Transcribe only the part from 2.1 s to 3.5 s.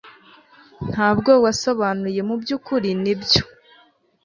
mubyukuri, nibyo